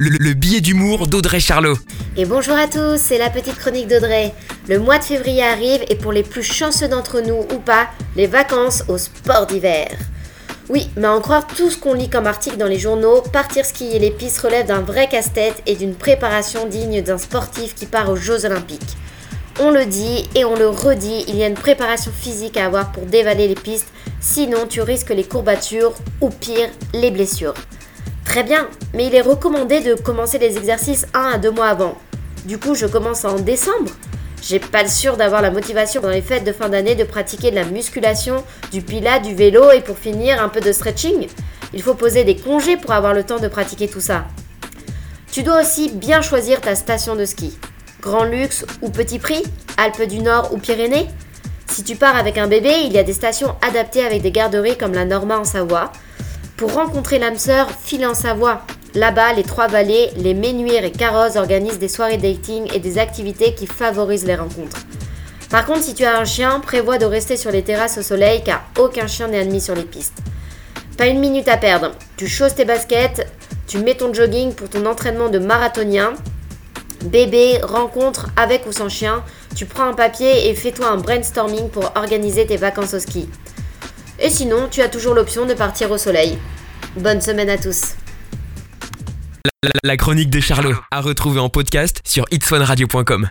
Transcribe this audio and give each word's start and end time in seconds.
le, 0.00 0.10
le 0.10 0.32
billet 0.34 0.60
d'humour 0.60 1.08
d'Audrey 1.08 1.40
Charlot. 1.40 1.76
Et 2.16 2.24
bonjour 2.24 2.54
à 2.54 2.68
tous, 2.68 2.98
c'est 2.98 3.18
la 3.18 3.30
petite 3.30 3.56
chronique 3.56 3.88
d'Audrey. 3.88 4.32
Le 4.68 4.78
mois 4.78 4.98
de 4.98 5.04
février 5.04 5.42
arrive 5.42 5.84
et 5.90 5.96
pour 5.96 6.12
les 6.12 6.22
plus 6.22 6.44
chanceux 6.44 6.86
d'entre 6.86 7.20
nous 7.20 7.40
ou 7.54 7.58
pas, 7.58 7.88
les 8.14 8.28
vacances 8.28 8.84
au 8.86 8.96
sport 8.96 9.46
d'hiver. 9.46 9.88
Oui, 10.68 10.88
mais 10.96 11.08
en 11.08 11.20
croire 11.20 11.46
tout 11.48 11.68
ce 11.70 11.78
qu'on 11.78 11.94
lit 11.94 12.08
comme 12.08 12.26
article 12.26 12.58
dans 12.58 12.66
les 12.66 12.78
journaux, 12.78 13.22
partir 13.32 13.64
skier 13.64 13.98
les 13.98 14.12
pistes 14.12 14.38
relève 14.38 14.66
d'un 14.66 14.82
vrai 14.82 15.08
casse-tête 15.08 15.62
et 15.66 15.74
d'une 15.74 15.94
préparation 15.94 16.68
digne 16.68 17.02
d'un 17.02 17.18
sportif 17.18 17.74
qui 17.74 17.86
part 17.86 18.08
aux 18.08 18.16
Jeux 18.16 18.44
Olympiques. 18.44 18.96
On 19.58 19.72
le 19.72 19.86
dit 19.86 20.28
et 20.36 20.44
on 20.44 20.54
le 20.54 20.68
redit, 20.68 21.24
il 21.26 21.34
y 21.34 21.42
a 21.42 21.48
une 21.48 21.54
préparation 21.54 22.12
physique 22.12 22.56
à 22.56 22.66
avoir 22.66 22.92
pour 22.92 23.06
dévaler 23.06 23.48
les 23.48 23.56
pistes, 23.56 23.88
sinon 24.20 24.66
tu 24.68 24.80
risques 24.80 25.10
les 25.10 25.24
courbatures 25.24 25.94
ou 26.20 26.28
pire, 26.28 26.68
les 26.94 27.10
blessures. 27.10 27.54
Bien, 28.44 28.68
mais 28.94 29.06
il 29.06 29.14
est 29.16 29.20
recommandé 29.20 29.80
de 29.80 29.94
commencer 29.94 30.38
les 30.38 30.56
exercices 30.56 31.06
un 31.12 31.32
à 31.34 31.38
deux 31.38 31.50
mois 31.50 31.68
avant. 31.68 31.98
Du 32.44 32.56
coup, 32.56 32.76
je 32.76 32.86
commence 32.86 33.24
en 33.24 33.36
décembre. 33.36 33.90
J'ai 34.42 34.60
pas 34.60 34.84
le 34.84 34.88
sûr 34.88 35.16
d'avoir 35.16 35.42
la 35.42 35.50
motivation 35.50 36.00
dans 36.00 36.08
les 36.08 36.22
fêtes 36.22 36.44
de 36.44 36.52
fin 36.52 36.68
d'année 36.68 36.94
de 36.94 37.02
pratiquer 37.02 37.50
de 37.50 37.56
la 37.56 37.64
musculation, 37.64 38.44
du 38.70 38.80
pilates, 38.80 39.22
du 39.22 39.34
vélo 39.34 39.72
et 39.72 39.80
pour 39.80 39.98
finir 39.98 40.40
un 40.40 40.48
peu 40.48 40.60
de 40.60 40.70
stretching. 40.70 41.26
Il 41.74 41.82
faut 41.82 41.94
poser 41.94 42.22
des 42.22 42.36
congés 42.36 42.76
pour 42.76 42.92
avoir 42.92 43.12
le 43.12 43.24
temps 43.24 43.40
de 43.40 43.48
pratiquer 43.48 43.88
tout 43.88 44.00
ça. 44.00 44.24
Tu 45.32 45.42
dois 45.42 45.60
aussi 45.60 45.90
bien 45.90 46.22
choisir 46.22 46.60
ta 46.60 46.76
station 46.76 47.16
de 47.16 47.24
ski. 47.24 47.58
Grand 48.00 48.24
luxe 48.24 48.64
ou 48.82 48.90
petit 48.90 49.18
prix 49.18 49.42
Alpes 49.76 50.06
du 50.08 50.20
Nord 50.20 50.54
ou 50.54 50.58
Pyrénées 50.58 51.08
Si 51.66 51.82
tu 51.82 51.96
pars 51.96 52.16
avec 52.16 52.38
un 52.38 52.46
bébé, 52.46 52.72
il 52.84 52.92
y 52.92 52.98
a 52.98 53.02
des 53.02 53.12
stations 53.12 53.56
adaptées 53.68 54.04
avec 54.04 54.22
des 54.22 54.30
garderies 54.30 54.78
comme 54.78 54.94
la 54.94 55.04
Norma 55.04 55.38
en 55.38 55.44
Savoie. 55.44 55.92
Pour 56.58 56.74
rencontrer 56.74 57.20
l'âme 57.20 57.38
sœur, 57.38 57.70
file 57.70 58.04
en 58.04 58.14
Savoie. 58.14 58.62
Là-bas, 58.96 59.32
les 59.32 59.44
Trois-Vallées, 59.44 60.10
les 60.16 60.34
Ménuires 60.34 60.84
et 60.84 60.90
Carroz 60.90 61.36
organisent 61.38 61.78
des 61.78 61.86
soirées 61.86 62.16
dating 62.16 62.68
et 62.74 62.80
des 62.80 62.98
activités 62.98 63.54
qui 63.54 63.68
favorisent 63.68 64.24
les 64.24 64.34
rencontres. 64.34 64.78
Par 65.50 65.64
contre, 65.64 65.84
si 65.84 65.94
tu 65.94 66.04
as 66.04 66.18
un 66.18 66.24
chien, 66.24 66.58
prévois 66.58 66.98
de 66.98 67.04
rester 67.04 67.36
sur 67.36 67.52
les 67.52 67.62
terrasses 67.62 67.98
au 67.98 68.02
soleil 68.02 68.42
car 68.42 68.64
aucun 68.76 69.06
chien 69.06 69.28
n'est 69.28 69.38
admis 69.38 69.60
sur 69.60 69.76
les 69.76 69.84
pistes. 69.84 70.18
Pas 70.96 71.06
une 71.06 71.20
minute 71.20 71.46
à 71.46 71.58
perdre. 71.58 71.92
Tu 72.16 72.26
chausses 72.26 72.56
tes 72.56 72.64
baskets, 72.64 73.32
tu 73.68 73.78
mets 73.78 73.94
ton 73.94 74.12
jogging 74.12 74.52
pour 74.52 74.68
ton 74.68 74.84
entraînement 74.86 75.28
de 75.28 75.38
marathonien. 75.38 76.14
Bébé, 77.04 77.60
rencontre 77.62 78.30
avec 78.36 78.66
ou 78.66 78.72
sans 78.72 78.88
chien, 78.88 79.22
tu 79.54 79.64
prends 79.64 79.84
un 79.84 79.94
papier 79.94 80.48
et 80.48 80.54
fais-toi 80.56 80.88
un 80.88 80.96
brainstorming 80.96 81.68
pour 81.68 81.92
organiser 81.94 82.46
tes 82.46 82.56
vacances 82.56 82.94
au 82.94 82.98
ski. 82.98 83.28
Et 84.20 84.30
sinon, 84.30 84.68
tu 84.70 84.82
as 84.82 84.88
toujours 84.88 85.14
l'option 85.14 85.46
de 85.46 85.54
partir 85.54 85.90
au 85.90 85.98
soleil. 85.98 86.38
Bonne 86.96 87.20
semaine 87.20 87.50
à 87.50 87.58
tous. 87.58 87.94
La, 89.82 89.96
chronique 89.96 90.30
de 90.30 90.38
Charlot, 90.38 90.76
à 90.92 91.00
retrouver 91.00 91.40
en 91.40 91.48
podcast 91.48 92.00
sur 92.04 92.24
itswanradio.com. 92.30 93.26